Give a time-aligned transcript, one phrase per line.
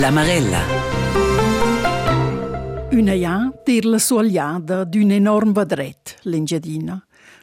[0.00, 0.60] La Marella.
[2.92, 7.00] Una ja dir la sogliada d'un enorm vadret, l'engiadina.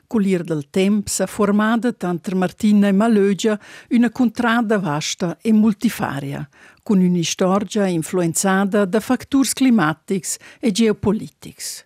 [0.07, 6.47] Culir del temp s'ha formada tanter Martina e Malögia una contrada vasta e multifaria,
[6.81, 11.83] con un'istorgia influenzada da factors climatics e geopolitics.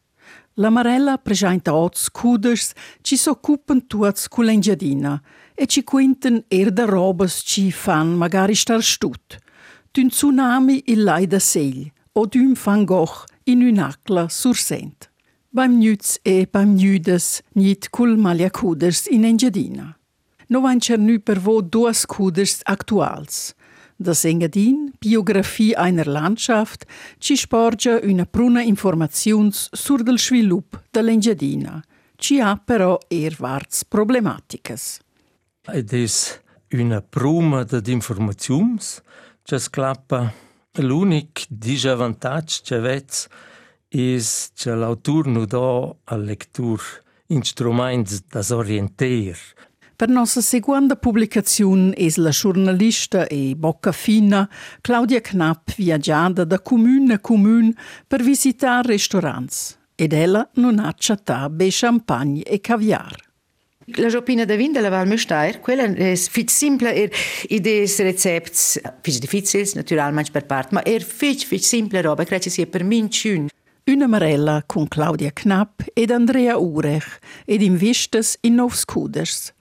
[0.61, 5.19] La Marella presenta ots cuders ci s'occupan tuats cu l'engiadina
[5.55, 9.39] e ci quinten er da robas ci fan magari star stut.
[9.91, 15.09] D'un tsunami il lai da segl, o d'un Van Gogh in un'acla sursent.
[15.49, 19.97] Beim Nütz e beim Nüdes nit cul malia cuders in Engadina.
[20.49, 23.55] No van nu per vo duas cuders actuals.
[23.97, 26.85] Das Engadin, Biografie einer Landschaft,
[27.17, 31.83] ci sporge una pruna informaziuns sur del svilup de l'Engadina.
[32.15, 34.99] Ci ha però er varts problematicas.
[35.67, 36.39] Ed es
[36.71, 39.01] una pruma de informaziuns,
[39.49, 40.31] ci sclappa
[40.73, 43.27] l'unic disavantatge che vets
[43.89, 46.79] is che l'autur nu dà a lectur
[47.29, 49.35] instruments das orienter.
[49.95, 54.47] Per nostra seconda pubblicazione è la giornalista e bocca fina
[54.81, 57.73] Claudia Knapp viaggiata da comune a comune
[58.05, 63.28] per visitare ristoranti ed ella non ha chattato champagne e caviar.
[63.95, 67.09] La jopina da vin de la Val Mestair, quella è fit simple er
[67.49, 72.67] idees recepts, fit difficils naturalmente per part, ma er fit fit simple roba, credo sia
[72.67, 73.49] per min tschün.
[73.89, 79.53] Una Marella con Claudia Knapp ed Andrea Urech ed in novs cuders.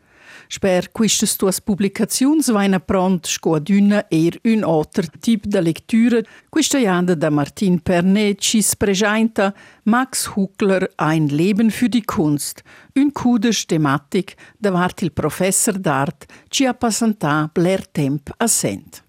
[0.49, 7.15] Sper quistas tuas publicaziuns vaina pront scoaduna er un alter tip de lectura quista janda
[7.15, 9.53] da Martin Pernet ci presenta
[9.85, 12.65] Max Huckler Ein Leben für die Kunst,
[12.97, 19.03] un cuders tematic davart il professor d'art ci ha passantà bler temp assent.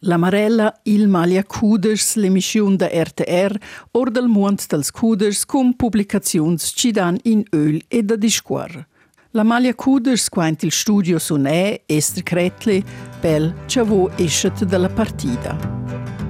[0.00, 3.56] La Marella il Malia Cuders, l'emission da RTR,
[3.92, 8.84] or del mond dels Cuders, cum publicazions ci dan in öl e da discuor.
[9.36, 12.84] La Malia Cuders quant il studio sun è Esther Kretli
[13.18, 15.56] pel ciavo escet della partita.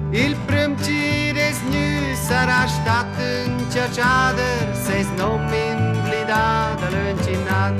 [0.09, 7.77] Il prim tir es nu sarà stato un ciaciader ses nom in blidada l'uncinan.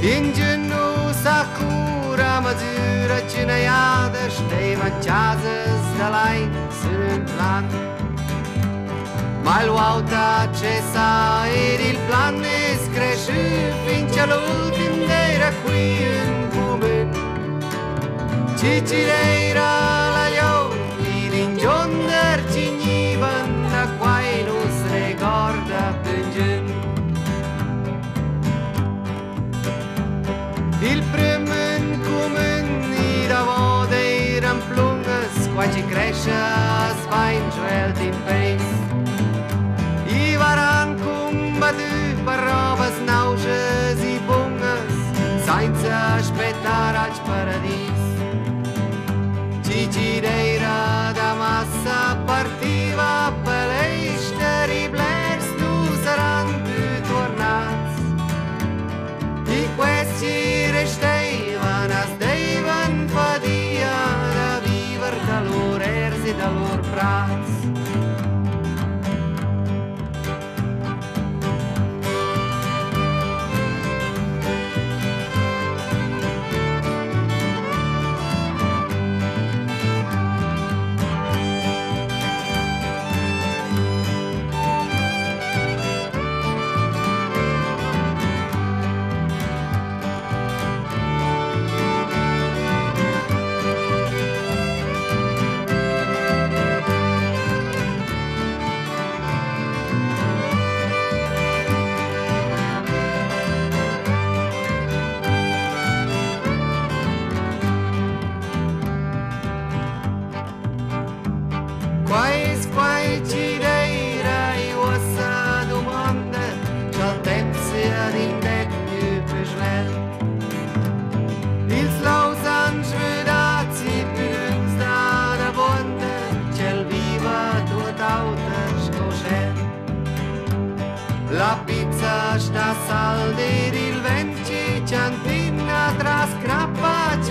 [0.00, 6.50] In giunno sakura mazura cinaiada steva chasas da lai
[6.80, 8.03] sun plan.
[9.44, 15.82] Mai luauta ce sa ed il plan es cresciut fins all'ultim d'era qui
[16.24, 17.12] un moment.
[18.56, 19.70] Cicireira
[20.16, 20.54] la io,
[21.18, 22.40] id in gionder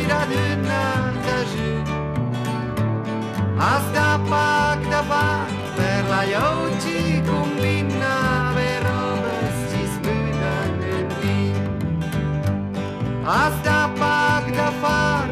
[0.05, 1.73] iradına taşı
[3.59, 5.47] Azkapak dapak
[5.77, 8.15] Perla jauci kumbina
[8.55, 11.39] Verobez txizmüdan endi
[13.27, 15.27] Azkapak dapak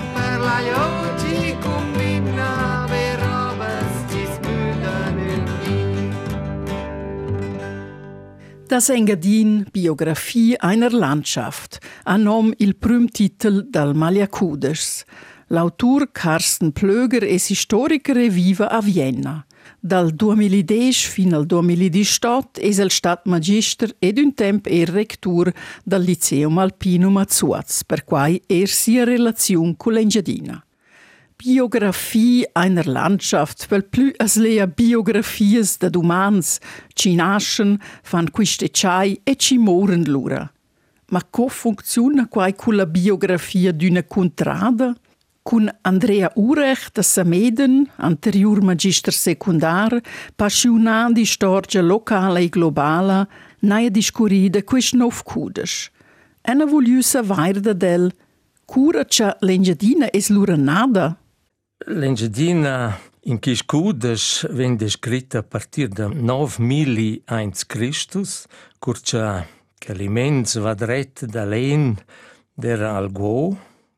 [8.71, 15.03] Das Engadin, Biografie einer Landschaft, annom il Prümtitel dal Maliacuders.
[15.50, 19.45] L'autor Carsten Plöger è storiker e viva a Vienna.
[19.77, 25.51] Dal 2010 fino al 2018 è il Stadtmagister ed un tempo è rector
[25.83, 30.63] dal Liceum Alpinum a Zuaz, per cui er sia relazione con l'Engiadina.
[31.43, 36.59] Biografie einer Landschaft, weil plü as lea biografies da umans
[36.93, 40.51] ci nascen, fan quiste chai e ci lura.
[41.09, 44.95] Ma co funziona quai con la biografia d'una contrada?
[45.41, 49.99] Con Andrea Urech da Sameden, anterior magister secundar,
[50.35, 53.27] passionat di storia locala e globala,
[53.61, 55.89] naia discurrida quist nov cudes.
[56.44, 58.13] Ena vogliusa vairda del
[58.67, 61.17] cura cha l'engiadina es lura nada,
[61.86, 68.45] L'Engiadina in Kiscudes venne descritta a partir da 9000 1 Christus,
[68.78, 69.48] curcia
[69.80, 71.98] che aliments vadret da len
[72.54, 73.57] der algo,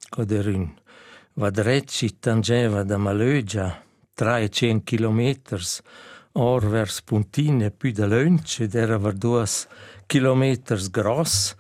[0.10, 0.72] cod er un.
[1.34, 3.84] Vadret ci tangeva da Malögia
[4.14, 5.82] 300 kilometers
[6.34, 9.68] or vers Puntine più da Lönch ed era ver duas
[10.08, 11.54] kilometers gross,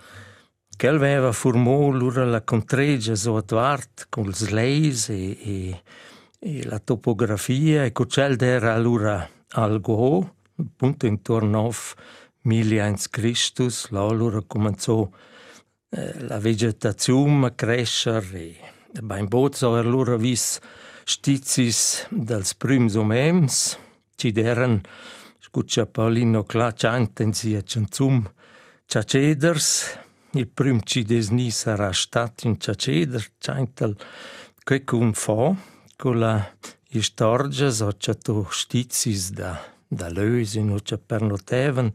[0.78, 5.82] che aveva formò l'ura la contregia so attuart con els leis e, e
[6.46, 11.74] e la topografia e cocel era allora algo appunto intorno a
[12.42, 15.10] 1000 Christus là allora cominciò
[15.90, 18.56] eh, la vegetazione a crescere
[18.92, 20.60] e beim Bozzo allora vis
[21.06, 23.78] stizis dels prims omems
[24.16, 24.82] ci deran
[25.40, 28.30] scuccia Paulino cla chantensi a canzum
[28.86, 29.98] ciaceders
[30.32, 33.96] il prim ci desni sarà stat in ciaceder chantel
[34.62, 36.58] che cum fa piccola
[36.90, 41.92] e storgia soccia to stizis da, da lös in uccia per noteven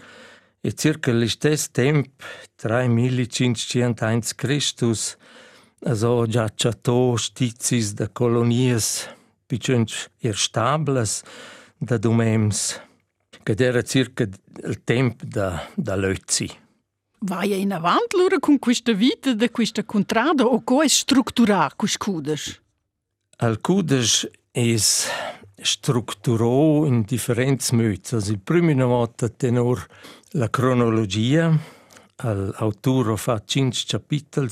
[0.61, 2.23] e circa l'istes temp
[2.57, 5.17] 3501 Christus
[5.95, 9.09] so giaccia to stizis da colonies
[9.47, 11.23] piccenc er stablas
[11.77, 12.81] da domems
[13.43, 14.29] che era circa
[14.65, 16.49] il tempo da, da Lozzi.
[17.21, 22.67] Vai in avanti allora con questa vita, da questo contratto o come è strutturato questo?
[23.41, 25.09] Alcudes es
[25.55, 28.01] structurò in differenti modi.
[28.11, 29.87] Also, il primo volta tenor
[30.33, 31.57] la cronologia,
[32.17, 34.51] l'autore fa cinque capitoli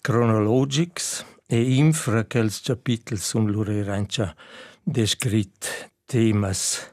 [0.00, 4.34] cronologici e infra che els capitoli sono loro erancia
[4.82, 6.92] descrit temas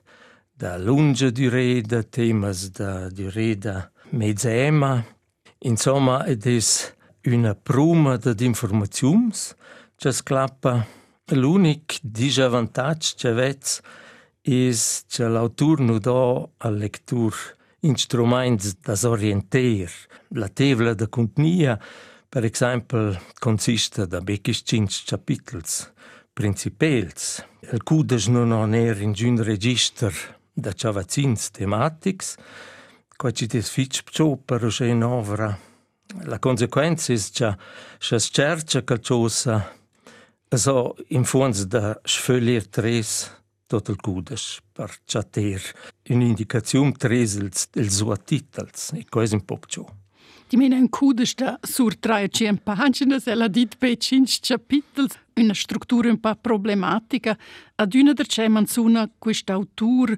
[0.53, 5.03] da lunga dureda, temas da dureda mezzema.
[5.63, 6.95] Insomma, ed es
[7.25, 9.33] una pruma di informazioni
[9.95, 10.97] che sclappa
[11.35, 13.79] l'únic disavantatg cha vez
[14.43, 17.35] es cha l'autur nu dà al lectur
[17.81, 19.91] instrumaints da s'orienter.
[20.35, 21.77] La tevla da cuntnia,
[22.29, 25.89] per exempel, consista da bequis cinc capitels
[26.33, 27.43] principels.
[27.61, 30.13] El cudesch nun on er in giun register
[30.53, 32.37] da chavacins tematics,
[33.17, 35.51] qua ci des fitch pcio per usce in ovra.
[36.25, 37.57] La consequenza es cha,
[37.99, 39.78] cha scercia calciosa
[40.49, 43.29] cosa Also, im fons da sfölier tres
[43.69, 45.61] tot el cudes per chater
[46.09, 49.85] un'indicazione tres els, els sua titels e quasi un po' ciò.
[50.49, 55.19] Di mena un cudes da sur 300 pagine se la dit pe 5 capitels.
[55.35, 57.37] Una struttura un po' problematica.
[57.75, 60.17] Ad una der c'è manzuna quest'autur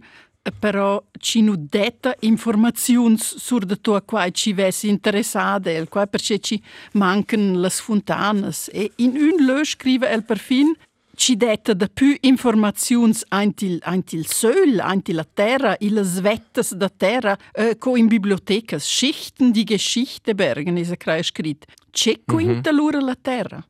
[0.60, 6.40] però ci nu detta informazioni sur de to quai ci vessi interessade el quai perché
[6.40, 6.62] ci
[6.94, 8.70] mancan las fontanas.
[8.72, 10.76] E in un lö scrive el perfin
[11.16, 16.90] ci detta da più informazioni antil antil söl antil la terra i las vettas da
[16.90, 21.66] terra eh, co in bibliotecas schichten die geschichte bergen is a crei scrit.
[21.92, 23.04] C'è co mm -hmm.
[23.06, 23.64] la terra?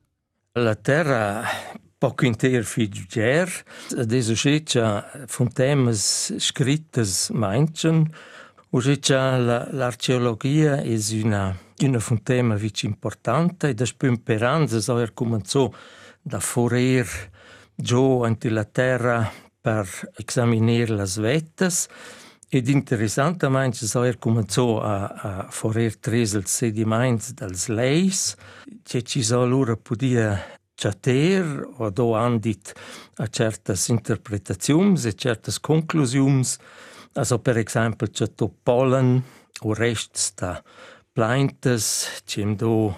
[0.54, 1.44] La terra
[2.01, 3.48] poco inter figier,
[3.96, 8.10] adesso c'è von temas scrittes manchen,
[8.72, 15.70] Užiča l'archeologia è una, una fontema vic importante e da spumperanza so er cominciò
[16.22, 17.05] da forer
[17.75, 19.29] giù ante la terra
[19.60, 21.88] per esaminare le vettas
[22.50, 28.36] ed interessantemente so er cominciò a, a forer tres els sediments dels leis.
[28.84, 31.45] Che ci so allora podia chater
[31.77, 32.73] o do andit
[33.19, 36.57] a certas interpretaziums e certas conclusiums,
[37.15, 39.21] also per exempel chato pollen
[39.61, 40.63] o rests da
[41.13, 42.95] plantes, cem do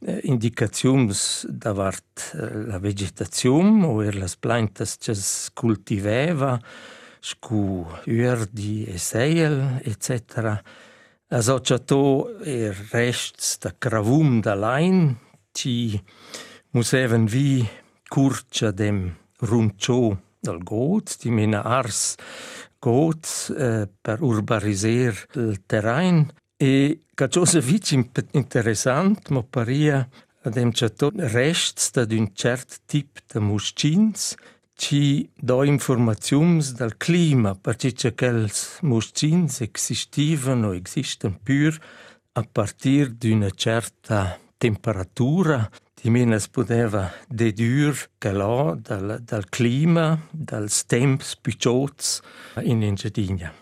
[0.00, 6.56] eh, indicaziums davart eh, la vegetazium o er las plantes ches cultiveva,
[7.20, 10.56] scu urdi e seiel, etc.
[11.28, 15.18] Associato e rests da cravum da lain,
[15.52, 16.00] ci
[16.70, 17.68] museven vi
[18.08, 22.14] curcia dem runcio del goz, di mina ars
[22.78, 26.32] goz eh, per urbariser il terrain.
[26.56, 27.92] E che cosa vic
[28.32, 30.08] interessant mo paria
[30.42, 34.36] adem chato rests da d'un cert tip de muscins.
[34.80, 41.76] Ci do informaziums dal clima, perché quels muscins existivan o existen pur
[42.32, 45.68] a partir d'una certa temperatura
[46.00, 52.20] di menes poteva dedur che là dal, dal clima, dals temps picciots
[52.62, 53.52] in Engiadina.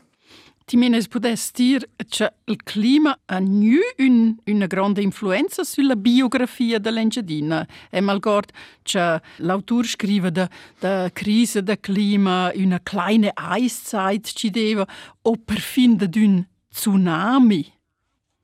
[0.69, 6.79] Ti menes podes dir che il clima ha nu un, una grande influenza sulla biografia
[6.79, 7.67] dell'Engiadina.
[7.91, 8.51] E malgord
[8.83, 10.47] che l'autor scrive da,
[10.79, 14.87] da crisi del clima, una kleine Eiszeit ci deva,
[15.23, 17.73] o perfin d'un tsunami.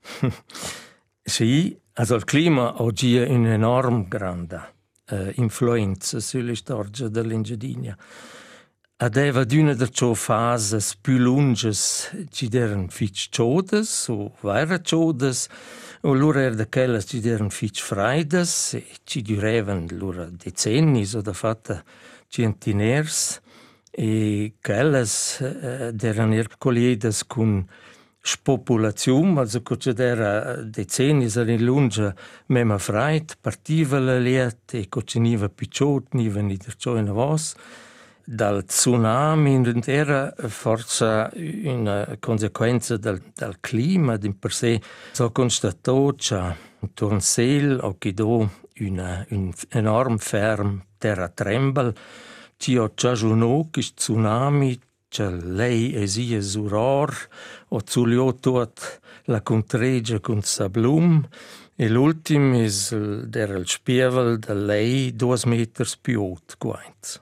[1.21, 4.73] sì, also il clima ha un'enorme grande
[5.11, 7.97] uh, influenza sulla storia dell'Engiadina.
[8.97, 15.49] Adeva d'una de ciò fases più lunges ci deren fitch ciodes o vaira ciodes
[16.01, 21.21] o lura er de quelles ci deren fitch freides e ci durevan lura decennis o
[21.21, 21.83] da fatta
[22.29, 23.41] centiners
[23.91, 27.67] e quelles eh, deran er colliedes cun
[28.25, 32.15] spopulazium, also cuce dera decennis in lunge
[32.47, 37.53] mema freit, partiva la liet e cuce niva picciot, niva nider ciò in avos,
[38.25, 44.81] dal tsunami era forza una conseguenza del, del clima in per sé.
[45.11, 51.93] So constato che intorno sel o che do una, un enorm ferm terra trembel
[52.57, 54.79] ci ho giagiuno che tsunami
[55.15, 57.11] che lei esie suror
[57.69, 61.25] o zulio tot la contregia con sablum
[61.77, 62.69] e l'ultimo è
[63.25, 67.21] der il spievel da lei due meters più alto guainz.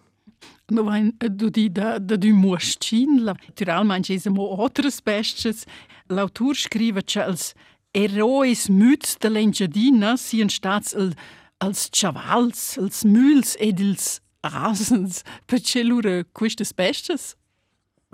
[0.72, 5.66] No vain du di da, da du muschin, la naturalmein es mo otras bestes.
[6.08, 7.54] L'autor scrive che als
[7.94, 11.14] erois müts de l'Engiadina sien stats el,
[11.60, 15.24] als chavals, als müls ed ils asens.
[15.46, 17.36] Perché lura quistes bestes?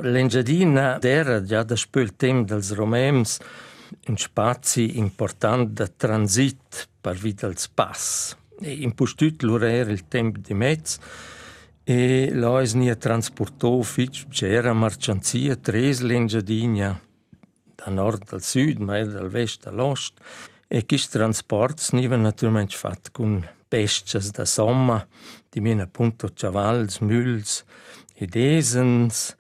[0.02, 3.40] L'Engiadina era già da spöl tem dels romems
[4.08, 8.36] un spazi important de transit per vita als pass.
[8.62, 11.00] E in postut lura era il temp di mezz,
[11.90, 16.92] E lois nia transportou fitch c'era marcianzia tres l'engiadinha
[17.74, 20.22] da nord al sud, ma dal vest all'ost.
[20.68, 25.02] E quis transports niva naturalmente fat con pesces da somma,
[25.50, 27.64] di mena appunto chavals, müls
[28.14, 29.34] ed esens,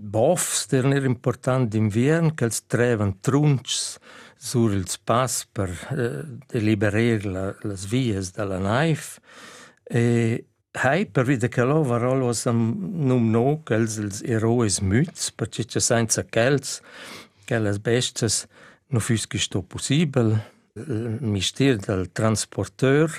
[0.00, 3.98] bofs, der ner important d'invern, che trevan truncs
[4.40, 9.18] sur ils pass per eh, deliberer la, las vias dalla naif,
[9.84, 12.60] e Hai per vide che lo varol was am
[13.02, 16.80] num no quels els eroes müts, perché c'è senza quels,
[17.44, 18.46] quelles bestes
[18.94, 20.30] no fus che sto possibel,
[20.74, 23.10] il mister del transporteur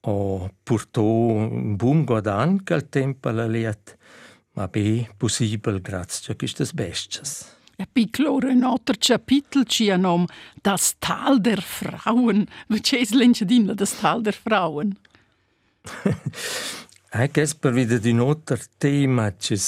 [0.00, 3.96] o portò un buon guadan quel tempo alla liet,
[4.54, 7.46] ma be possibel grazie a queste bestes.
[7.76, 8.38] E piccolo
[8.98, 10.26] capitolo ci nom
[10.62, 12.46] das Tal der Frauen.
[12.68, 14.96] Was ist l'engiadina das Tal der Frauen?
[17.14, 19.58] Anche per vide di altro tema che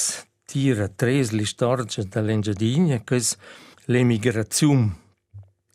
[0.45, 3.21] tira tres le storie dall'Engiadina, che è
[3.85, 4.95] l'emigrazione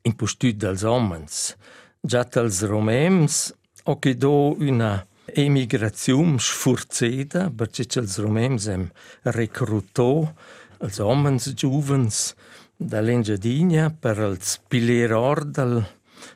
[0.03, 1.57] in postut dels homens.
[2.01, 8.89] Già dels romems, o che do una emigrazione sforzata, perché els romems hem
[9.23, 10.13] reclutò
[10.81, 12.35] els homens giovens
[12.77, 15.81] dall'Engiadina per els pilerar del,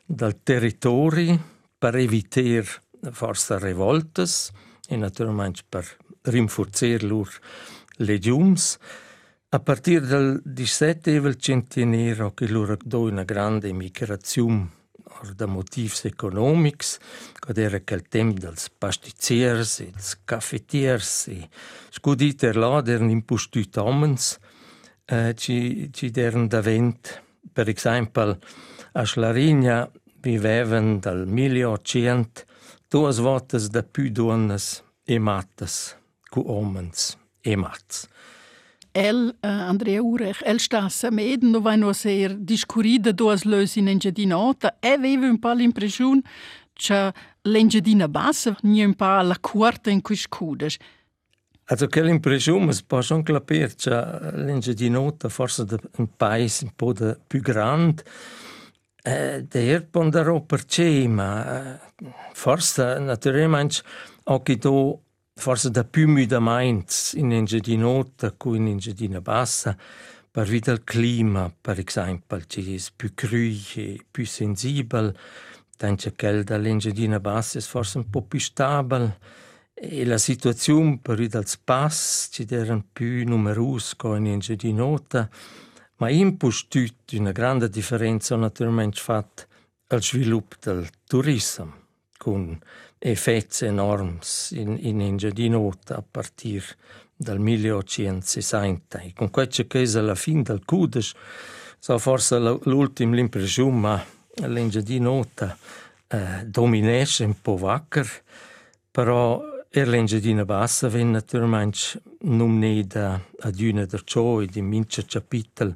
[0.07, 1.39] del territori
[1.79, 4.51] per evitare forse revoltes,
[4.89, 5.85] e naturalmente per
[6.23, 7.29] rinforzare lur
[7.97, 8.79] legiums.
[9.51, 13.69] A partir del 17 evel centenero che lur do una grande
[15.15, 16.99] migrazione da motivs economics,
[17.39, 21.49] kad era quel temp dels pastiziers e dels caffetiers e
[21.91, 24.39] scuditer là deren impostut homens
[25.07, 27.23] eh, ci, ci deren davent.
[27.53, 28.39] Per esempio,
[28.93, 29.91] a Schlarigna
[30.21, 32.45] vivevan dal 1800
[32.89, 35.97] duas votas da più donnas e matas
[36.31, 38.09] cu homens e mats.
[38.95, 43.77] El, uh, Andrea Urech, el sta a meden, no vai no ser discurrida duas lös
[43.77, 46.23] in engiadinota, e aveva un po' l'impressione
[46.73, 50.77] che l'engiadina bassa nie un po' la quarta in quis cudes.
[51.67, 55.65] Also quell'impressione si può anche capire che l'enge di nota forse
[55.97, 56.93] un paese un po'
[57.27, 58.05] più grande
[59.07, 61.81] eh, der ponderò perché ma eh,
[62.33, 63.83] forse naturalmente
[64.25, 65.04] anche do
[65.35, 69.77] forse da più müdament in enge di nota con in enge di bassa
[70.31, 75.15] per vita il clima per esempio che è più cru e più sensibile
[75.77, 79.19] tanto che dall'enge di bassa è forse un po' più stabile
[79.75, 85.29] e la situazione per i dal spas ci erano più numerosi con in di nota
[85.97, 89.45] ma impostut una grande differenza naturalmente fatta
[89.89, 91.83] al sviluppo del turismo
[92.17, 92.59] con
[93.11, 94.19] effetti enormi
[94.51, 96.65] in, in di nota a partire
[97.15, 101.13] dal 1860 e con questa che è la fine del Cudes
[101.79, 104.05] so forse l'ultima l'impressione ma
[104.47, 105.57] l'Inge nota
[106.09, 108.23] eh, dominesce un po' vacker
[108.91, 115.75] però Er l'Engiadina Bassa venne naturalmente nominata ad una der ciò e di mince capitel.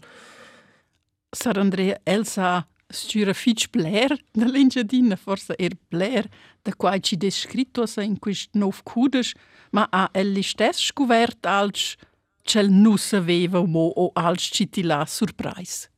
[1.28, 6.28] Sar Andrea Elsa stüra fitch Blair da l'Engiadina, forse er Blair,
[6.62, 9.35] da quai ci descritto sa in quist nov cudes,
[9.73, 11.97] ma ha elli stess scuvert als
[12.42, 15.90] cel nu saveva mo o als citila surprise.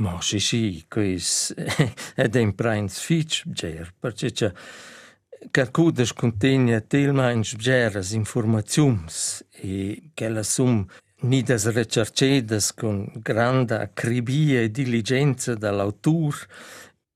[0.00, 1.54] Ma sì sì, quis
[2.16, 4.32] ed è in prince fitch, ger, perché
[5.52, 10.86] Calcudas contenha telmais geras informações e que elas são
[11.22, 16.34] nidas recherchedas com grande acribia e diligência do autor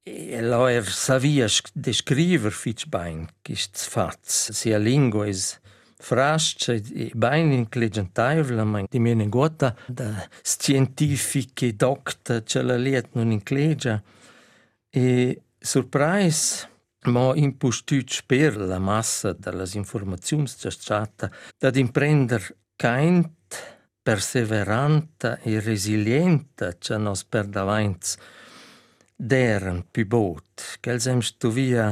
[0.06, 5.32] e ela er sabia descrever fitch bem que isto faz se a língua é
[5.98, 13.32] frasca e bem intelligentável mas de minha gota da científica docta que ela liet non
[13.32, 14.04] inclegia
[14.92, 16.68] e surprise
[17.06, 23.30] ma impostut sper la massa das informaziuns chatta dad imprender caint
[24.04, 28.18] perseveranta e resilienta cha nos per davaints
[29.16, 31.86] deren pi bot, ch'els hem stuvia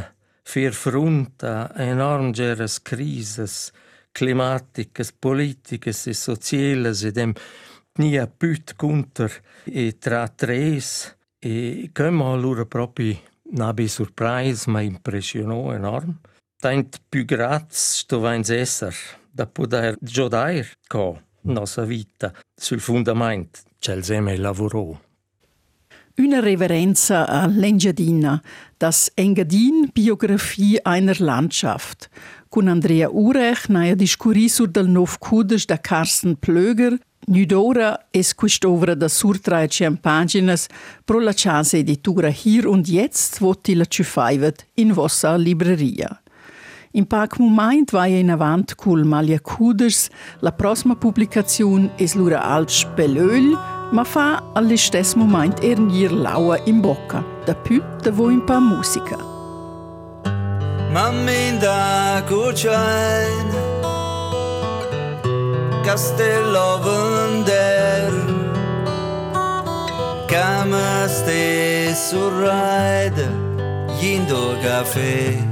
[0.45, 3.73] fer frunt a enormgeres crises
[4.13, 7.33] climaticas, politicas e socielas ed em
[7.99, 9.33] nia püt kunter
[9.65, 11.09] e tra tres
[11.41, 13.17] e come lura propi
[13.53, 16.19] Nabi surprise ma impressionò enorm.
[16.57, 18.95] Tant più graz sto vains esser
[19.31, 24.99] da poter giodair co nostra vita sul fundament c'el seme lavorò.
[26.17, 28.41] Una reverenza a Lengiadina,
[28.77, 32.11] das Engadin Biografie einer Landschaft,
[32.49, 38.95] con Andrea Urech naja discurri sur del nov cudes da Carsten Plöger, Nudora es quest'ovra
[38.95, 39.69] da surtrae
[40.01, 40.69] paginas
[41.05, 46.22] pro la chance editura Hier und Jetzt voti la ciufaivet in vossa libreria.
[46.95, 52.69] In pac moment vai in avant cul Malia Kuders, la prossima pubblicazione es lura alt
[52.69, 53.59] spelöl,
[53.93, 58.61] ma fa allo stesso moment ernir laua in bocca, da più da voi in pa
[58.61, 59.17] musica.
[60.93, 63.49] Mamminda cucciain
[65.83, 68.13] Castello vender
[70.27, 73.27] Cama ste sul ride
[74.03, 75.52] Indo caffè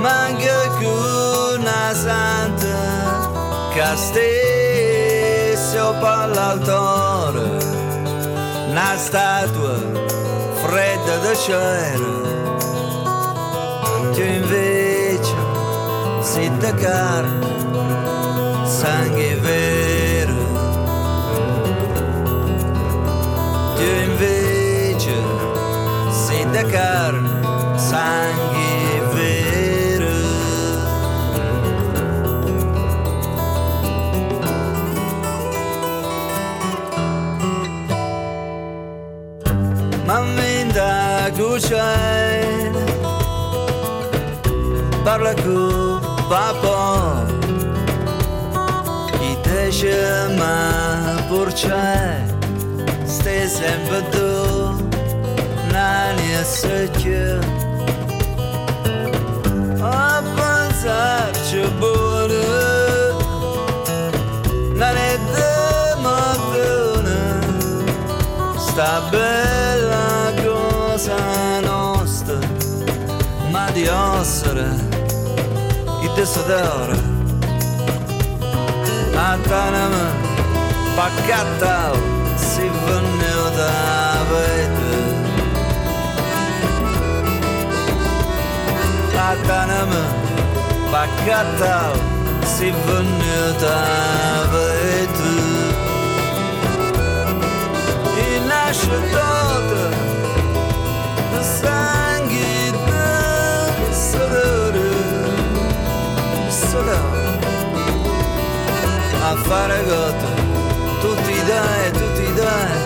[0.00, 2.76] manca più una santa
[3.72, 7.42] che stesso per l'altare,
[8.68, 9.76] una statua
[10.62, 12.26] fredda da cera.
[14.12, 15.34] Tu invece
[16.22, 16.72] sei da
[45.08, 45.60] parleku
[46.30, 46.76] papo
[49.30, 50.56] I tejima
[51.30, 52.20] burçay
[53.06, 54.74] Stezem bıdu
[55.72, 57.40] Nanye sökü
[59.82, 62.48] Apın zarçı buru
[64.78, 67.20] Nane dımadını
[68.58, 69.47] Stabil
[73.58, 74.66] buone, di ossere
[76.02, 76.96] e di sudore
[79.14, 80.12] a tanama
[80.94, 81.92] paccata
[82.36, 83.68] si venuta
[84.12, 85.16] a vedere
[89.16, 90.02] a tanama
[90.90, 91.92] paccata
[92.44, 95.76] si venuta a vedere
[98.16, 99.27] e nasce
[109.48, 110.26] a fare gotto
[111.00, 112.82] tutti dai, tutti dai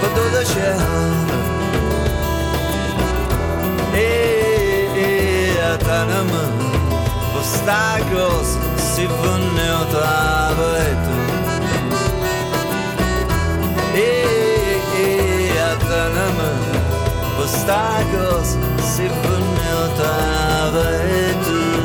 [0.00, 0.76] per dove c'è?
[3.92, 6.52] E, e a tanama
[7.42, 11.02] sta cosa si venuta a vedere
[13.92, 16.72] e, e a tanama
[17.36, 20.08] Postagos si venuta
[20.62, 21.83] a vedere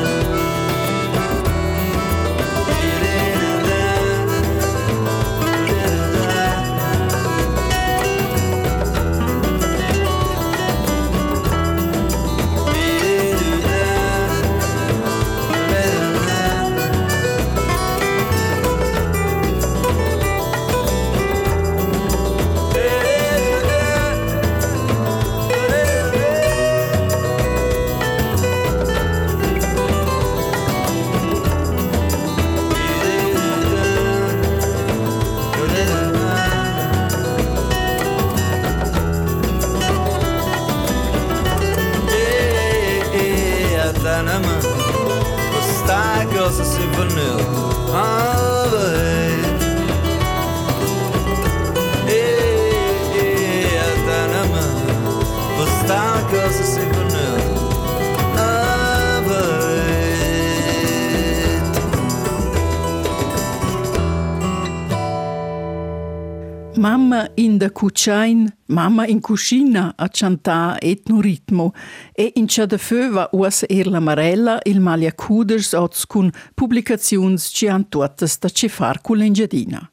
[67.60, 71.74] Mamma in da cucciain, mamma in cucina a cantà etnoritmo
[72.15, 77.50] e in c'è da feva us er la marella il malia cuders oz cun publicazions
[77.52, 79.91] ci han tuotas da ce far cu l'engiadina.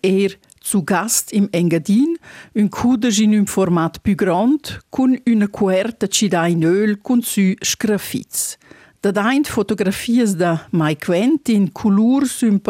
[0.00, 2.16] Er zu Gast im Engadin,
[2.54, 7.22] un cuders in un format più grand, cun una querta ci da in öl cun
[7.22, 8.56] su scrafiz.
[9.00, 12.60] Da daint fotografias da Mike Wendt in colur sun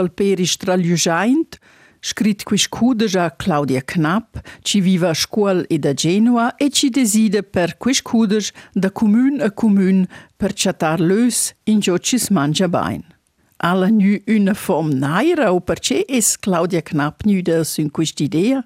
[2.07, 7.42] Scrit quis cudes a Claudia Knapp, ci viva scuol e da Genua e ci deside
[7.42, 13.03] per quis cudes da commun a commun per chatar lös in gio cis mangia bain.
[13.57, 18.62] Alla nu una fom naira o perché es Claudia Knapp nu da sun quest'idea?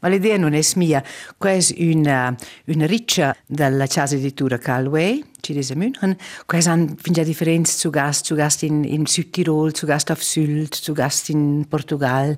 [0.00, 1.02] Ma l'idea non è mia,
[1.36, 2.34] questa è una,
[2.66, 6.16] una riccia della casa editura Calway, ci dice München.
[6.44, 10.74] Questa ha già differenze zu Gast, zu Gast in, in Südtirol, zu Gast auf Sylt,
[10.74, 12.36] zu Gast in Portugal.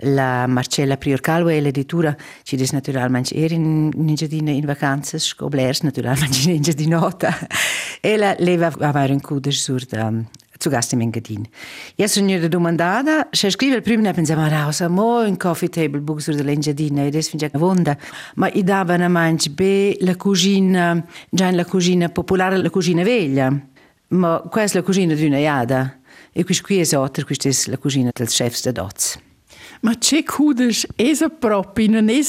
[0.00, 5.80] La Marcella Prior Calway, l'editura, ci dice naturalmente era in, in giardina in vacanze, scoblers
[5.80, 7.34] naturalmente in giardinota.
[8.00, 9.86] E la leva avere un cuder sur
[10.58, 11.46] zu Gast im Engadin.
[11.96, 16.00] Ja sono io domandata, se scrive il primo ne pensavo rausa, mo in coffee table
[16.00, 17.96] book sur dell'Engadina, e adesso finge vonda,
[18.34, 23.52] ma i davano mangi be la cucina, già la cucina popolare, la cucina veglia,
[24.08, 25.98] ma questa è la cucina di una iada,
[26.32, 29.18] e qui è altra, questa è la cucina del chef da Doz.
[29.80, 32.20] Ma c'è cudes esa proprio non è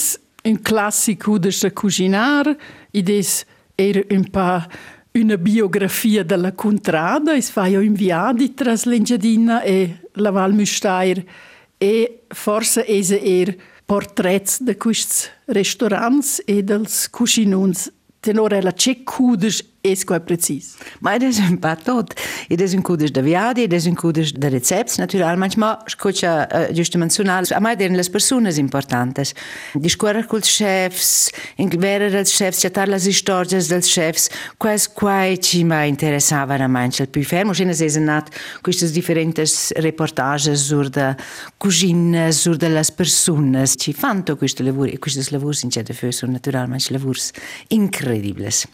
[0.43, 2.55] un classico cudes a cucinar,
[2.91, 3.21] ed è
[3.79, 4.65] era un po'
[5.19, 11.23] una biografia della contrada, es faio inviadi tras l'Engiadina e la Val Müstair
[11.77, 19.03] e forse ese er portrets de quists restaurants e dels cucinuns tenore la c'è
[19.81, 20.75] cudes es quai precis.
[20.99, 22.13] Ma ed es un pa tot.
[22.49, 26.47] Ed es un cudes da viadi, ed es un cudes da recepts, naturalmente, ma scocia
[26.47, 29.33] uh, giustamente sunal, a mai den les personas importantes.
[29.73, 35.63] Discorrer col chefs, in vera dels chefs, chatar las historias dels chefs, quais quai ci
[35.63, 37.53] ma interessava a manche il più fermo.
[37.53, 38.29] Scena se nat
[38.61, 41.15] quistes differentes reportages sur da
[41.57, 43.75] cucina, sur de las personas.
[43.77, 47.31] Ci fanto questo lavoro, e quistes lavors in c'è de feu sono naturalmente lavors
[47.69, 48.67] incredibles.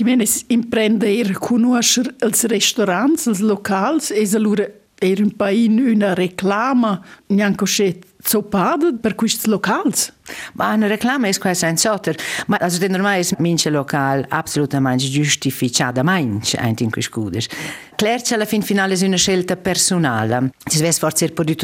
[0.00, 4.64] Ti menes imprender conoscer els restaurants, els locals, e allora
[4.96, 10.10] era un pa in una reclama, neanche c'è zopada per questi locals.
[10.54, 16.58] Ma una reclama è quasi sotter, ma also den normale mince local assolutamente giustificata mince
[16.78, 17.46] in questi cudes.
[17.94, 21.54] Clerce alla fin finale è una scelta personale, si svesse forse il po' di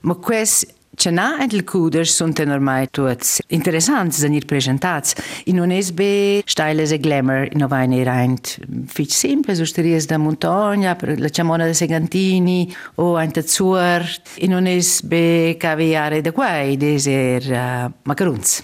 [0.00, 5.14] ma questo C'è na e il cuder sunt ormai tuts interessants da nir presentats.
[5.44, 10.18] I non es be steiles e glamour no vai ne reint fich simples usterias da
[10.18, 14.06] montagna, la chamona de Segantini o ein Zuer.
[14.38, 18.62] I non es be caviare da quai deser uh, macaruns.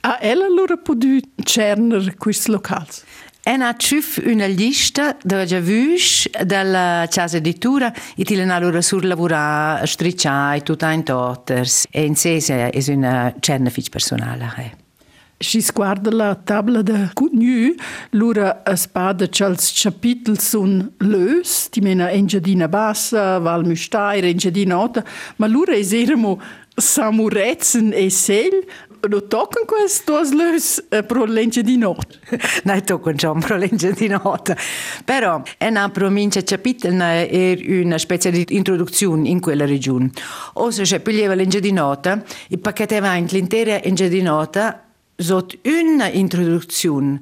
[0.00, 3.04] A ella allora podu cerner quist locals?
[3.46, 9.80] En ha ciuf una lista de giavus della casa editura e ti allora sur lavora
[9.80, 14.50] a striccia e tutta in totters e in sé è una cernafic personale.
[14.56, 14.72] Eh.
[15.36, 17.74] Si sguarda la tabla de contenu,
[18.12, 25.04] lura spada chals capitel sun lös, di mena Engiadina Bassa, Val Müstair, Engiadina Ota,
[25.36, 26.40] ma lura eseremo
[26.74, 28.64] samuretzen e sel,
[29.08, 32.18] lo toccano queste lös eh, pro legge di notte.
[32.64, 34.56] non toccano pro legge di notte.
[35.04, 40.10] Però è una provincia capitel è una specie di introduzione in quella regione.
[40.54, 44.80] O se c'è piglieva legge di notte, il pacchetto avanti l'intera legge di notte
[45.16, 47.20] sotto una introduzione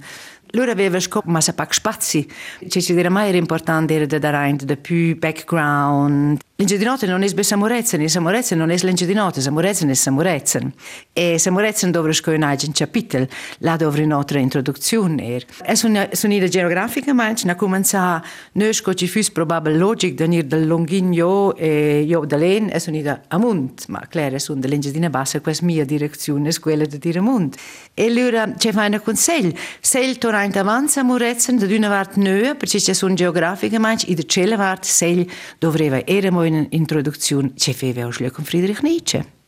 [0.55, 2.29] loro aveva scop ma sa pac spazi.
[2.69, 6.41] Ci si dire mai era importante era da dare da più background.
[6.63, 9.89] L'ingegno di notte non è be samorezen, e samorezen non è l'ingegno di notte, samorezen
[9.89, 10.73] è samorezen.
[11.13, 15.45] E samorezen dovre sco in agent capitel, là dovre un'altra introduzione er.
[15.61, 18.23] È una un'idea geografica, ma na comincia
[18.53, 22.81] noi sco ci fus probabile logic da nir del longigno e io da len è
[22.87, 27.19] un'idea amunt, ma claro, è un dell'ingegno bassa, questa mia direzione è quella di dire
[27.19, 27.57] amunt.
[27.93, 32.55] E allora c'è fa una consiglio, se il torrente avanza murezen, da una parte nöa,
[32.55, 35.27] perché c'è un geografica, ma in der cella parte se
[35.59, 39.41] dovrebbe era mo in introduzione c'è feve auch con Friedrich Nietzsche.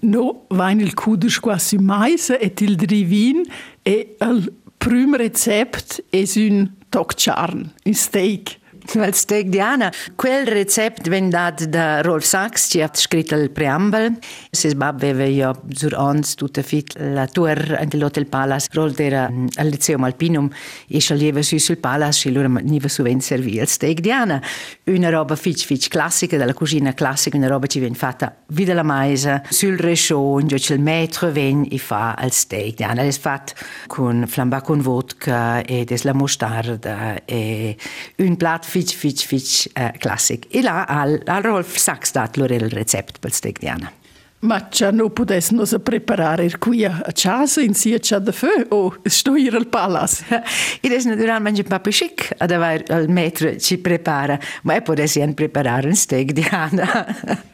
[0.00, 3.42] No, vain il cudes quasi mais et il drivin
[3.82, 8.58] e il primo recept es un tocciarn, un steak.
[8.86, 14.18] Steg Diana, quel recept venne dat da Rolf Sachs, ci ha scritto il preambel.
[14.50, 18.68] Se bab aveva io sur ons tutta fit la tour dell'Hotel Palace.
[18.72, 19.24] Rolf era
[19.56, 20.48] al liceo Alpinum
[20.86, 24.40] e sceglieva su sul Palace e allora niva su ven servire il steg Diana.
[24.84, 28.82] Una roba fitch fitch classica della cucina classica, una roba ci viene fatta via la
[28.82, 33.02] maisa sul rescion, giù il maître ven e fa il steak Diana.
[33.02, 33.54] È fatto
[33.86, 37.76] con flambà con vodka e des la mostarda e
[38.18, 40.46] un plat fitch, fitch, fitch eh, classic.
[40.50, 43.92] E là al, al Rolf Sachs dat lor il recept per steak diana.
[44.40, 48.96] Ma c'è non potesse non preparare qui a casa in sia c'è da feu o
[49.04, 50.24] sto hier al palace.
[50.82, 55.26] Ed è naturalmente un po' chic ad avere il metro ci prepara, ma è potesse
[55.34, 57.42] preparare un steak diana.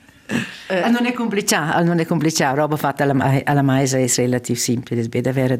[0.68, 0.88] Eh.
[0.90, 5.20] non è complicato, non è complicato, roba fatta alla, alla maisa è relativamente semplice, è
[5.20, 5.59] da avere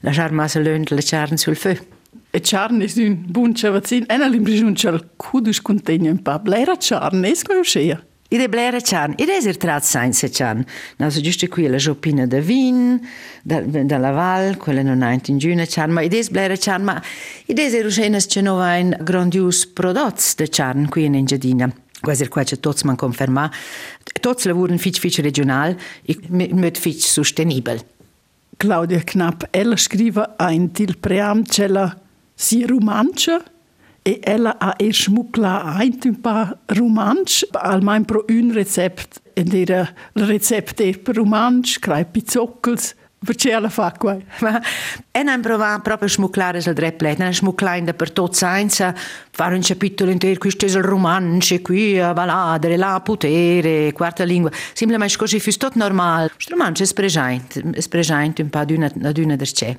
[0.00, 1.76] lasciare massa le carne sul feu.
[2.32, 4.04] E charne è un buon cavazzin.
[4.08, 8.06] E l'impressione che il cudus contiene un po' blera charne, è come uscire.
[8.32, 10.64] Ide blera charne, ide è trat senza charne.
[10.98, 13.00] No, so giusto qui la giopina da vin,
[13.42, 17.02] da, dalla val, quella non ha in giuna charne, ma ide è blera charne, ma
[17.46, 21.72] ide è ruschenes che non ha un grandios prodotti di charne qui in Engiadina.
[22.00, 23.50] Quasi qua c'è tutti man conferma.
[24.20, 27.84] Tutti lavorano fitch fitch regional e mit fitch sostenibile.
[28.56, 31.99] Claudia Knapp, ella scrive ein til pream cella
[32.40, 33.42] si romancia
[34.02, 39.86] e ella ha er smucla ein un pa romansch almain pro un recept ed era
[40.14, 44.16] il recept er per romansch, crai pizzoccels, perché alla fa qua.
[44.40, 44.58] Ma
[45.10, 48.94] e non provare proprio a smuclare il replet, non smuclare per tutto senza
[49.30, 54.50] fare un capitolo intero, questo è il romanzo, qui a baladere, la potere, quarta lingua,
[54.72, 56.32] semplicemente così, fu tutto normale.
[56.36, 59.76] Il romanzo è presente, è un po' di una, di una c'è.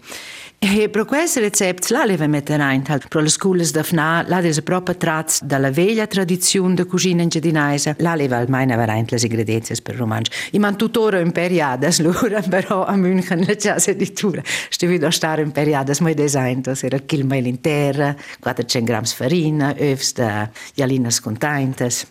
[0.64, 4.62] E per questo recept la leva mettere in, per le scuole da FNA, la è
[4.62, 9.96] proprio tratto dalla vecchia tradizione di cucina ingedinese, la leva almeno veramente le ingredienze per
[9.96, 10.32] il romanzo.
[10.52, 15.42] I man tuttora in periades, loro, però a München la casa addirittura, stiamo da stare
[15.42, 21.20] in periades, ma design, das era kilmail in terra, 400 grammi farina, öfs da jalinas
[21.20, 22.06] containtes.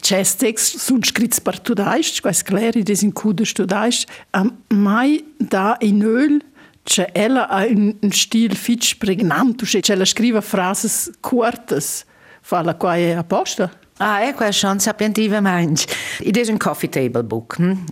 [0.00, 5.76] C'è text sunt scrits per tudaisch, quais cleri des in cude studaisch, am mai da
[5.80, 6.40] in öl
[6.84, 12.04] C'è ella ha un, un stil fitch pregnant, c'è la scriva frases cortes,
[12.40, 13.70] fa la quae apposta.
[13.98, 15.84] Ah, ecco, è schon sapientivamente.
[16.18, 17.56] Ed è un coffee table book.
[17.58, 17.84] Hm?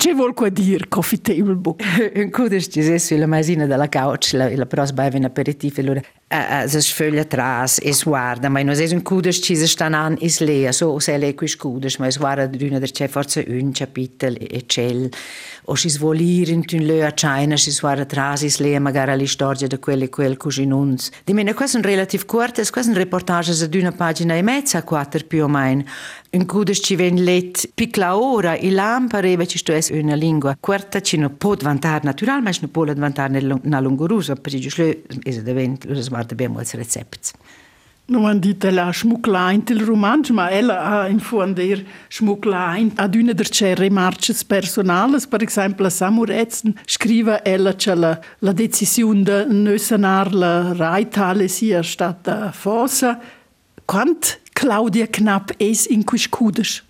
[0.00, 1.82] Che vuol qua dire coffee table book?
[2.14, 6.00] un cudes ci sei sulla masina della couch, la, la pros beve un aperitivo, allora
[6.68, 10.70] se sfoglia atrás e guarda, ma non è un cudes ci stanno an is lea,
[10.70, 14.62] so se le quis cudes, ma es guarda d'una der c'è forse un capitel e
[14.66, 15.10] cel,
[15.70, 19.66] o si svolire in tun le a China si suara trasis le magari alle storie
[19.66, 21.10] di quelle quel cuginuns.
[21.24, 25.24] Di meno, queste sono relativ corte, queste sono reportage di una pagina e mezza, quattro
[25.26, 25.84] più o meno.
[26.30, 30.56] In cui ci viene let piccola ora e lampare invece sto è una lingua.
[30.58, 35.92] Quarta ci non può vantare naturalmente, non può vantare nella lungorusa, perché giusto è diventato
[35.92, 37.32] lo smart abbiamo il recept.
[38.08, 43.34] Nu man dit la schmugglein til romansch, ma ella ha in fuander schmugglein ad una
[43.36, 49.44] der c'è remarches personales, per esempio a Samuretzen scriva ella c'è la, la decisione de
[49.50, 53.20] nösanar la raitale sia stata fossa.
[53.84, 56.82] Quant Claudia Knapp es in quiscudes?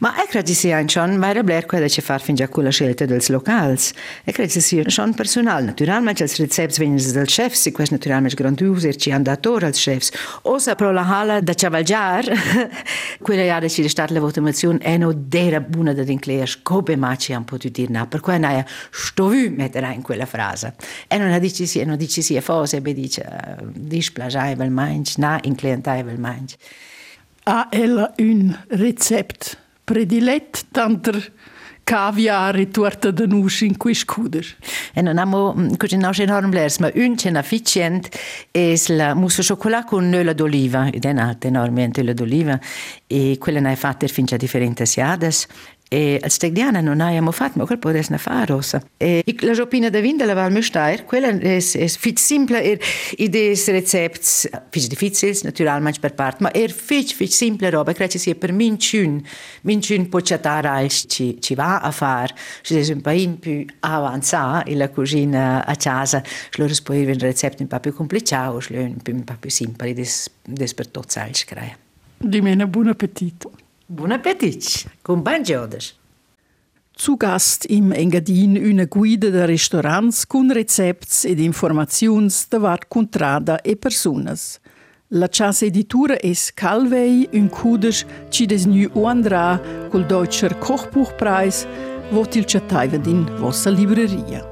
[0.00, 3.04] Ma e credi sia schon mai bler quella ci far fin già con la scelta
[3.06, 3.92] dels locals.
[4.24, 5.62] E credi sia schon personal.
[5.62, 10.10] Naturalmente els recepts vengono del chef, si quest naturalmente grandius er ci andator als chefs.
[10.42, 12.26] Osa pro la hala da Chavaljar,
[13.22, 17.32] quella ja ci stat la votazione è no dera buna da incleas come ma ci
[17.32, 20.74] han potuto dir na, per cui naia stovu metterà in quella frase.
[21.06, 23.24] E non dici sia, non dici sia fose, be dice
[23.74, 26.56] displagiavel manch, na inclientavel manch.
[27.44, 31.32] Ha ella un recept predilet tanter
[31.84, 34.46] caviar e torta de nusch in quis cuder.
[34.94, 38.08] E non amo cucinare enorm blers, ma un c'è efficient
[38.50, 42.60] è la mousse au chocolat con nöla d'oliva, ed è nata enormemente nöla d'oliva,
[43.06, 45.46] e quella ne è fatta fin già differenti siades.
[45.92, 48.82] E als Tegdiana non abbiamo fatto, ma quel essere fare rosa.
[48.96, 52.78] E la giopina da vinda la Val Müstair, quella è, è fit simple, er,
[53.18, 58.34] idees recepts, fit difficili, naturalmente per parte, ma er fit, fit simple roba, credo sia
[58.34, 59.22] per minciun,
[59.64, 64.70] minciun può chattare als ci, ci va a fare, se è un po' più avanzato,
[64.70, 69.36] e la cucina a casa, può avere un recept un po' più complicato, un po'
[69.38, 71.76] più simple, des, des per tutti als creare.
[72.16, 73.52] Di meno buon appetito.
[73.94, 75.94] Buon appetit, con banjodes.
[76.96, 83.60] Zu Gast im Engadin una guida de restaurants con recepts ed informaziuns de var contrada
[83.62, 84.60] e personas.
[85.10, 91.66] La casa editura es Calvei, un cudes ci des nu uandra col Deutscher Kochbuchpreis,
[92.12, 94.51] vot il chattaiva din vossa libreria.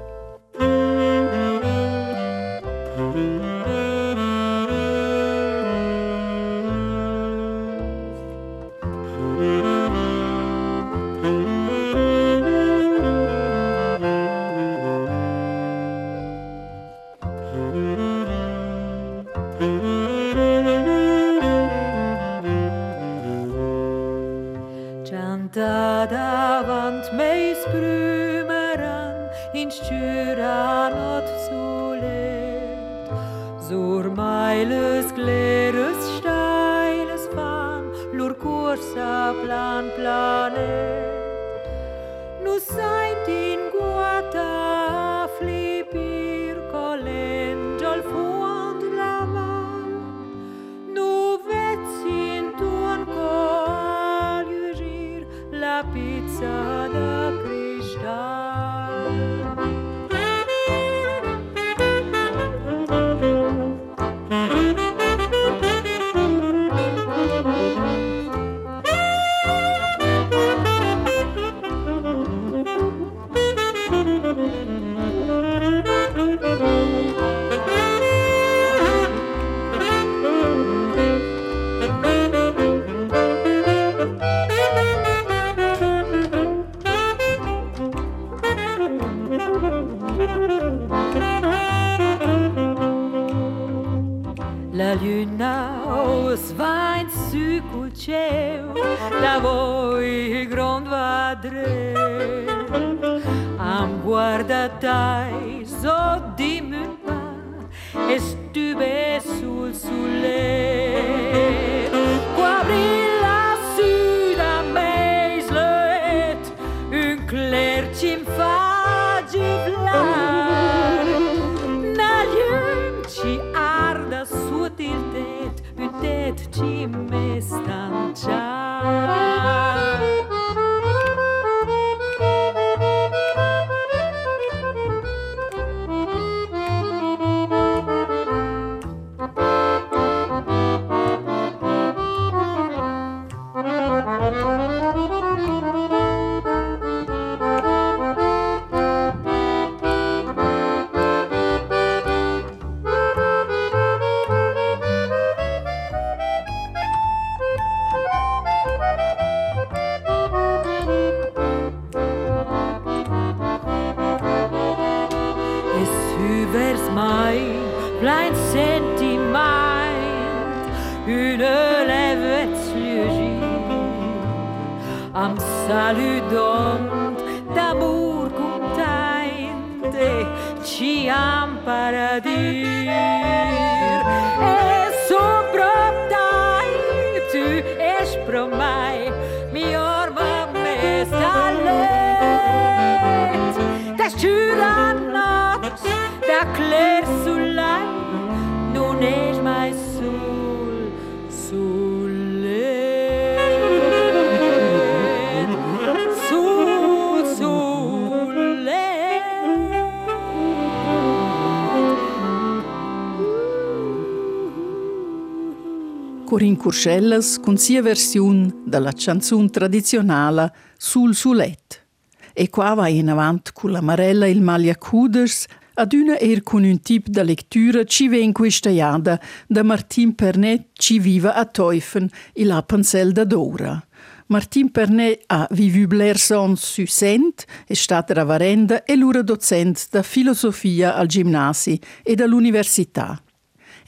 [216.61, 221.87] Curschellas con sia versione della canzone tradizionale Sul Sulet.
[222.35, 226.63] E qua va in avanti con la Marella il Maglia Cuders ad una er con
[226.63, 232.06] un tipo di lettura ci ven questa iada da Martin Pernet ci viva a Teufen
[232.35, 233.83] la Pansel da Dora.
[234.27, 240.94] Martin Pernet ha vivu Blerson su Sent, è stata ravarenda e l'ura docente da filosofia
[240.94, 243.19] al gimnasi e dall'università.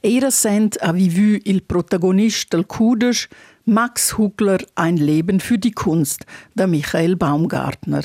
[0.05, 3.29] Era sent ha vivu il protagonist del Kudisch
[3.65, 8.03] Max Hugler Ein Leben für die Kunst da Michael Baumgartner.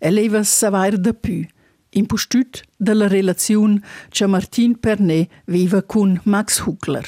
[0.00, 1.46] E leva savoir de più,
[1.92, 7.06] in postut della relazione che Martin Pernet viva con Max Hugler.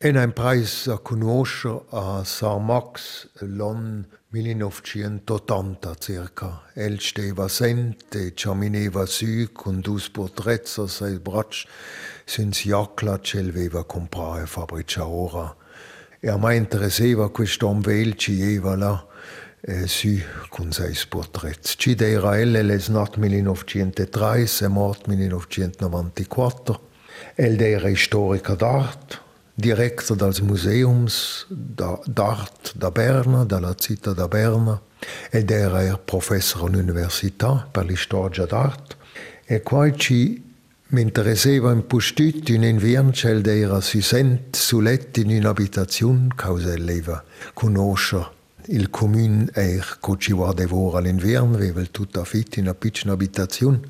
[0.00, 6.62] En ein Preis a conoscer a San Max l'on 1980 circa.
[6.74, 11.66] El steva sent e ciamineva su con dus portrezza sei bracci
[12.28, 15.56] sins jacla cel veva comprare fabricia ora.
[16.20, 19.06] E a me interesseva quest'om vel ci eva là
[19.62, 20.18] eh, su
[20.50, 21.76] con sei portrezzi.
[21.78, 26.80] Ci dera el el es nat 1903 e mort 1994.
[27.34, 29.22] El era storica d'art,
[29.54, 34.80] Direktor dels Museums d'Art da Berna, dalla città da Berna,
[35.30, 38.96] ed era professore all'università per l'storia d'art.
[39.44, 40.47] E qua ci
[40.90, 47.22] mi interessava un postut un inviancel era si sent su letto in un'abitazione causa leva
[47.52, 48.36] conoscere
[48.68, 53.80] il comune er co ci guardava all'inverno, aveva tutta fitta in una piccola abitazione,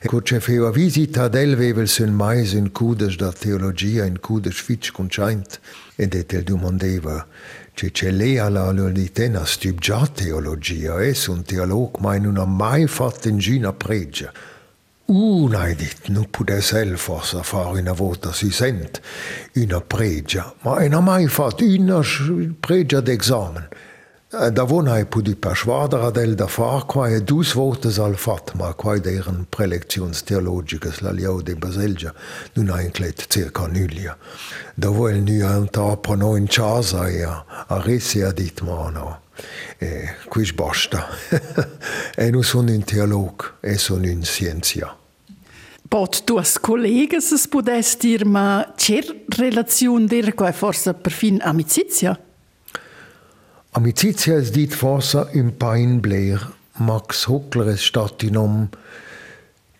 [0.00, 4.18] e co ci faceva visita ad el, aveva sun mais un cudes da teologia, un
[4.20, 5.60] cudes fitch conscient,
[5.96, 7.26] ed et el domandeva,
[7.74, 12.86] ce c'è lei alla lolitena stub già teologia, es un teolog, ma non ha mai
[12.86, 14.32] fatto in gina pregia.
[15.10, 16.28] Nei dit, nu
[17.42, 19.00] fare una volta si sent
[19.54, 22.02] una pregia, ma ha mai fatto una
[22.60, 23.68] pregia d'examen.
[24.28, 28.52] Da vona e pudi per schwadra del da far qua e dus votes al fat,
[28.56, 32.12] ma qua deren prelections teologiques la liau de Baselgia
[32.52, 34.14] nun ha inclet circa nullia.
[34.74, 38.90] Da vo el nu antapra no in casa e a, a resi a dit ma
[38.90, 39.20] no.
[39.78, 41.08] E quis basta.
[42.14, 44.97] e nu son un teolog e son un scientia.
[45.88, 49.06] Pot tuas collegas es podes dir ma cer
[49.38, 52.12] relazione der qua forse perfin amicizia?
[53.72, 56.44] Amicizia es dit forsa un pain bler.
[56.78, 58.68] Max Huckler es stat in om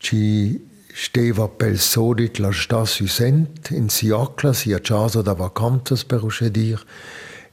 [0.01, 0.59] ci
[0.97, 6.81] steva pel sodit la sta sent in siacla sia casa da vacantes per uscedir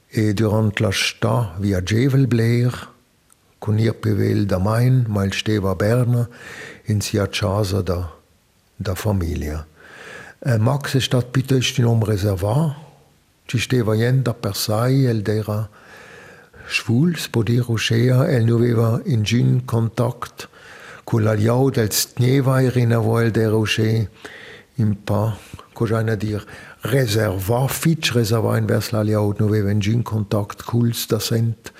[0.08, 2.72] e durant la sta via Gevel bler
[3.58, 6.26] con ihr pevel da main mal steva Berna
[6.86, 8.15] in sia casa da
[8.76, 9.66] da famiglia.
[10.38, 12.84] Eh, Max è stat piuttosto in om reservat
[13.46, 15.68] ci steva jenda per sai el dera
[16.66, 20.48] schwuls poder uscea el nu aveva in gin contact
[21.04, 24.10] con la liau del stneva irina voel der usce
[24.74, 25.38] in pa
[25.72, 26.42] cos'aina dir
[26.80, 31.72] reserva fitch reserva in vers la liau nu aveva in contact culs da sent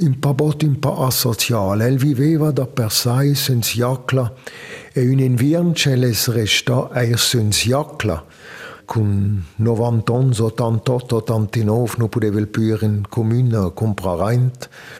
[0.00, 4.32] in pa bot in pa asocial el viveva da per sai sens jacla
[4.92, 8.24] e un invirnceles resta eir sens jacla
[8.90, 14.50] con 90 ans, 88, 89, non poteva più in comune comprare.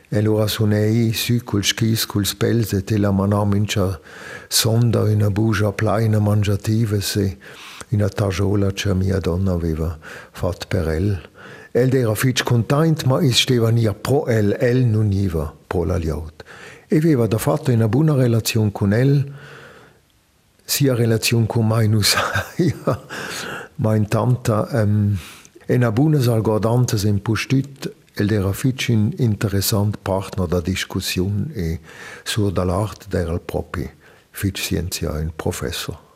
[0.09, 3.99] E allora suonai su col schis, col spelse, e la manà mincia
[4.47, 7.37] sonda una bugia plena mangiativa, se
[7.89, 9.99] una tagiola che mia donna aveva
[10.31, 11.21] fatto per el.
[11.73, 15.97] El era fitch content, ma is steva nia pro el, el non iva pro la
[15.97, 16.43] liaut.
[16.89, 19.33] E aveva da fatto una buona relazione con el,
[20.65, 23.01] sia relazione con mai non ja.
[23.77, 25.19] Mein tanta ähm,
[25.69, 31.79] en abunes algodantes en postut el era fitch un interessant partner da discussion e
[32.25, 33.89] sur da l'art der al propi
[34.33, 36.10] fitch scientia un professor.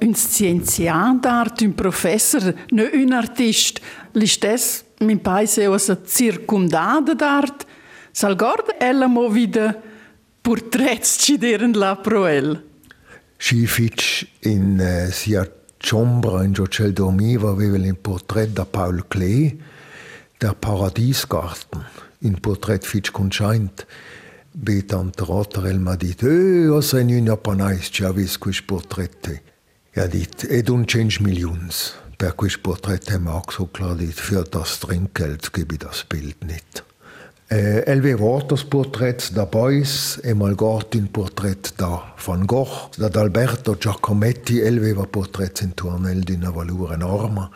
[0.00, 3.80] Un scienziat d'art, un professor, ne un artist.
[4.12, 7.66] Listes, min paese o sa circumdada d'art.
[8.12, 9.74] Salgord ella mo vida
[10.42, 12.56] portrets ci deren la proel.
[13.38, 13.68] Si
[14.40, 15.46] in uh, sia
[15.78, 19.56] Ciombra in Giocel dormiva aveva un portrait da Paul Klee,
[20.38, 21.84] der Paradiesgarten,
[22.18, 23.86] in portrait fitch conscheint.
[24.50, 29.42] Betante Rotter m'ha dit, eh, ho sei un japonais ci avis quis portrette.
[29.98, 31.78] Ha dit, ed un 100 milions.
[32.18, 36.84] Per quis portrette Max Huckler dit, für das Trinkgeld gebe ich das Bild nicht.
[37.50, 43.74] Eh, elve Waters porträts da Beuys e malgort un portrait da Van Gogh, da Alberto
[43.74, 47.50] Giacometti elveva porträts in tuornel d'una valura enorma.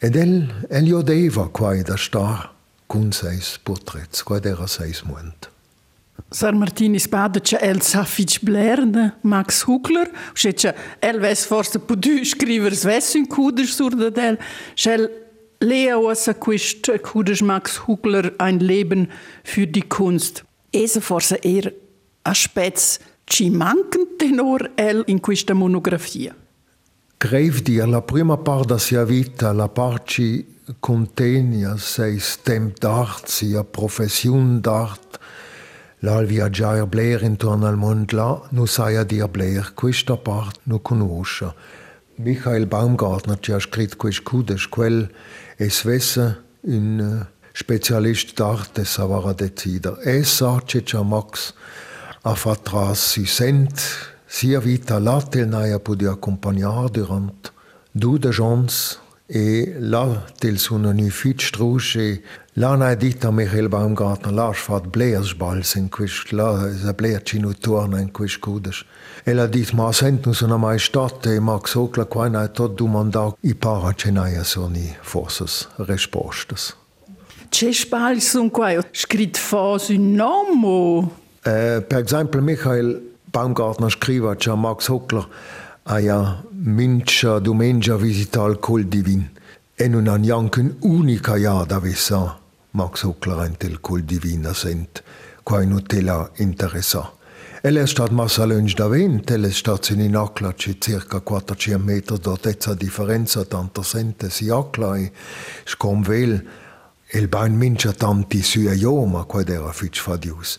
[0.00, 2.50] Ed el, el jodeva quai da star
[2.88, 5.50] cun seis porträts, quai era seis muent.
[6.30, 11.78] Sar Martinis bada che el sa fitch blerne Max Huckler, che che el ves forse
[11.78, 14.38] pudu scriver sves un kuder sur da del,
[14.74, 15.10] schel
[15.62, 19.08] Lea ossa quist kudes Max Huckler ein Leben
[19.44, 20.44] für die Kunst.
[20.72, 21.72] Esa forse er
[22.22, 26.34] aspects ci mancan tenor el in questa monografia.
[27.18, 30.46] Dir la prima part da sia vita, la parci
[30.80, 35.19] contenia sei stem d'art, sia profession d'art,
[36.00, 41.54] l'al viaggiare Blair intorno al mondo là, nu saia dir Blair, questa part nu conosce.
[42.16, 45.10] Michael Baumgartner ci ha scritto quest cudes, quel
[45.56, 49.98] es vesse un specialist d'arte savara decider.
[50.04, 51.54] Es sa che c'ha Max
[52.22, 53.80] a fatras si sent
[54.26, 57.52] sia vita latel naia podi accompagnar durant
[57.92, 61.96] du de jons e la tel sun nu fit struch
[62.52, 67.22] e la na dit a Michael Baumgartner la fat bleersbals in quist la se bleer
[67.22, 68.84] cinu torna in quist cudes.
[69.24, 72.76] E la dit ma sent nu sun a mai stat e Max Okla quaina tot
[72.76, 76.74] du mandat i para cenaia soni forses respostes.
[77.48, 81.12] Che spal sun quai scrit fos un nomo.
[81.42, 85.26] Eh, per esempio Michael Baumgartner scriva c'è Max Hockler
[85.84, 89.30] aia mincia domenica visita al Col Divin
[89.76, 92.39] e non han janken unica ja da vissa
[92.72, 95.02] Max Hockler ent il Col Divin sent
[95.42, 97.12] quai nutella interessa.
[97.62, 101.84] El è stat massa lunch da vent, el è stat in acla ci circa 400
[101.84, 105.10] metri d'altezza differenza tanto sente si acla e
[105.64, 106.48] scomvel
[107.12, 110.58] el bain mincia tanti sua ioma quai era fitch fadius.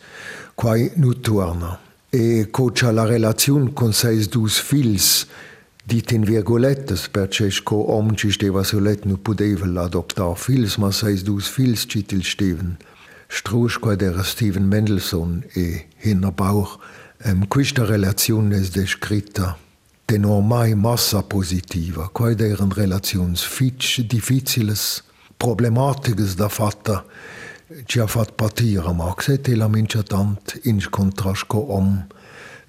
[0.53, 1.79] Quai nu torna.
[2.09, 5.25] E cocia la relazione con seis dus fils,
[5.83, 11.23] dit in virgolettes, perché sco om ci steva solet nu pudeva l'adoptar fils, ma seis
[11.23, 12.77] dus fils citil steven.
[13.27, 16.79] Strusch quai era Steven Mendelssohn e hinner Bauch.
[17.23, 19.57] Um, questa relazione è descritta
[20.05, 25.03] tenor mai massa positiva, quai eran relazions fitch difficiles,
[25.37, 27.05] problematiches da fatta,
[27.85, 32.05] ci ha fat patire Max e la mincia tant in contrasco om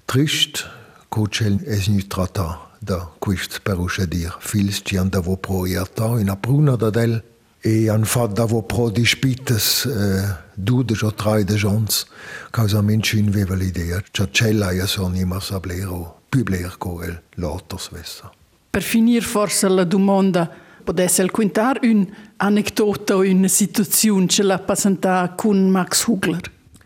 [0.05, 0.65] trist
[1.09, 4.35] cocel es nu tratta da quist peruche dir.
[4.39, 7.23] Fils ci han davo pro iata in a pruna da del
[7.61, 12.05] e han fat davo pro di spites eh, dude o trai de jons.
[12.51, 14.01] Causa minci in veva l'idea.
[14.11, 18.31] Cia cella ia son ima sablero publer co el lotos vessa.
[18.69, 20.49] Per finir forse la domanda
[20.83, 22.07] potesse el quintar un
[22.37, 26.41] anecdota o una situazione ce la passanta con Max Hugler.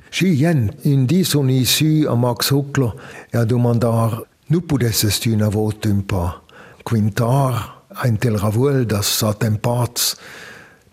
[0.10, 2.94] Si jen in dison ici a Max Huckler
[3.30, 6.42] e a domandar nu pudesses tu una volta un pa
[6.84, 10.16] quintar ein tel ravuel das sa tempats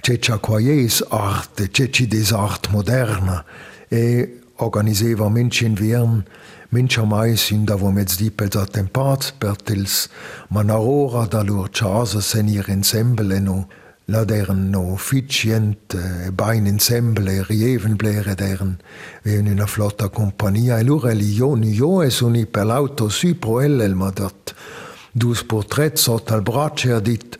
[0.02, 3.44] cecia quaies arte ceci des art moderna
[3.88, 6.24] e organiseva minci in viern
[6.70, 10.08] mincha mais in da vo mez dipels a tempats per tils
[10.48, 13.68] manarora da lur chasa senir ensemble no
[14.06, 18.76] la deren no ficient e bain ensemble rieven blere deren
[19.22, 23.94] veun una flotta compagnia e lur religion io es uni per l'auto su pro el
[23.94, 24.54] ma dat
[25.12, 27.38] dus portret sot al braccio ha dit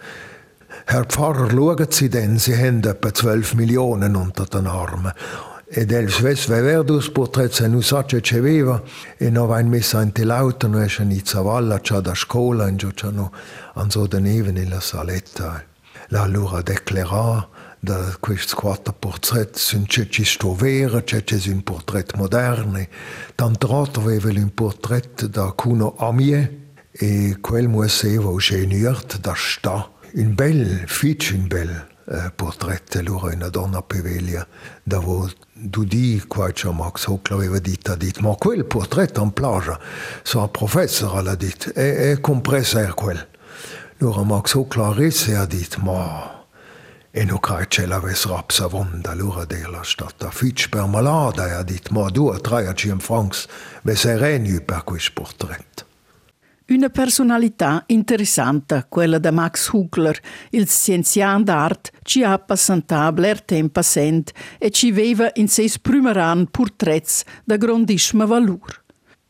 [0.86, 5.12] Herr Pfarrer, schauen Sie denn, Sie haben etwa 12 Millionen unter den Armen.
[5.66, 8.82] Ed el sves verdus portret se nu sace ceveva
[9.18, 13.10] e no vain messa in telauto no esce ni zavalla c'ha da scola in gio
[13.10, 13.32] no
[13.74, 15.73] anso de neve nella saletta
[16.08, 17.48] la lura declara
[17.80, 22.88] da quest quattro portret sun ceci stovere, ceci un portret moderne,
[23.34, 29.90] Tant tantrato vevel un portret da Cuno Amie e quel muesseva o geniert da sta.
[30.14, 31.70] Un bel fitch un bel
[32.06, 34.46] eh, portret lura una donna pevelia
[34.82, 39.32] da vo du di quacia Max Hockler aveva dit ha dit ma quel portret en
[39.32, 39.78] plagia
[40.22, 43.26] so a professor alla dit e, e compresa er quel.
[44.00, 46.34] Allora Max Hockler risse ha detto, ma
[47.16, 50.32] E no c'è la ves rapsa vonda l'ora della stata.
[50.32, 53.46] Fitch per malada ha dit ma due traia ciem francs
[53.82, 55.86] ve sereni per quel portret.
[56.70, 60.18] Una personalità interessante, quella di Max Hugler,
[60.50, 66.48] il scienzian d'art, ci ha passantato er tempo sent e ci aveva in seis primeran
[66.50, 68.82] portrets da grandissima valur.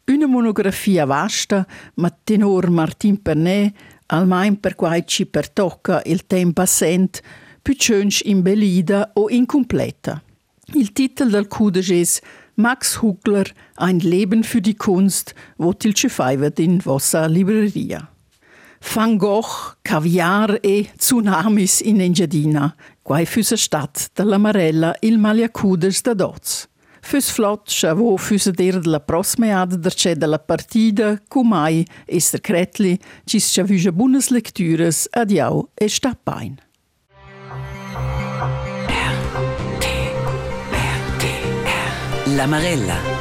[0.06, 3.74] Una monografia vasta, ma tenor Martin Pernet,
[4.06, 7.22] almeno per quai ci pertocca il tempo sent,
[7.62, 7.74] più
[8.24, 10.22] imbellida o incompleta.
[10.74, 12.22] Il titolo del Kudisch ist
[12.56, 13.44] Max Hugler,
[13.76, 18.08] ein Leben für die Kunst, wo til ci faivet in vossa libreria.
[18.80, 26.02] Van Gogh, Caviar e Tsunamis in Engiadina, quai füsa stat della Marella il Malia Kudisch
[26.02, 26.68] da Doz.
[27.04, 33.92] Füs flott, schavo füsa der della prosmeada derce della partida, cumai, ester cretli, cis schavuja
[33.92, 36.56] buonas lectures, adiau e stappain.
[42.36, 43.13] La Marella.